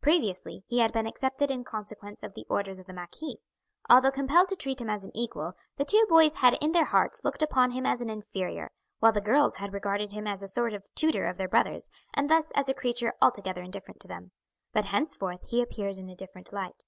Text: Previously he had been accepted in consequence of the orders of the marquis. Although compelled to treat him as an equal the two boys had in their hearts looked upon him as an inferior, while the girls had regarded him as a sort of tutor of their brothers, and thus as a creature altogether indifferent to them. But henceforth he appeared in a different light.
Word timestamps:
Previously 0.00 0.64
he 0.66 0.80
had 0.80 0.92
been 0.92 1.06
accepted 1.06 1.48
in 1.48 1.62
consequence 1.62 2.24
of 2.24 2.34
the 2.34 2.44
orders 2.50 2.80
of 2.80 2.86
the 2.86 2.92
marquis. 2.92 3.38
Although 3.88 4.10
compelled 4.10 4.48
to 4.48 4.56
treat 4.56 4.80
him 4.80 4.90
as 4.90 5.04
an 5.04 5.12
equal 5.14 5.52
the 5.76 5.84
two 5.84 6.04
boys 6.08 6.34
had 6.34 6.54
in 6.60 6.72
their 6.72 6.86
hearts 6.86 7.24
looked 7.24 7.40
upon 7.40 7.70
him 7.70 7.86
as 7.86 8.00
an 8.00 8.10
inferior, 8.10 8.72
while 8.98 9.12
the 9.12 9.20
girls 9.20 9.58
had 9.58 9.72
regarded 9.72 10.10
him 10.12 10.26
as 10.26 10.42
a 10.42 10.48
sort 10.48 10.72
of 10.74 10.82
tutor 10.96 11.26
of 11.26 11.36
their 11.36 11.46
brothers, 11.46 11.88
and 12.12 12.28
thus 12.28 12.50
as 12.56 12.68
a 12.68 12.74
creature 12.74 13.14
altogether 13.22 13.62
indifferent 13.62 14.00
to 14.00 14.08
them. 14.08 14.32
But 14.72 14.86
henceforth 14.86 15.42
he 15.46 15.62
appeared 15.62 15.98
in 15.98 16.08
a 16.08 16.16
different 16.16 16.52
light. 16.52 16.82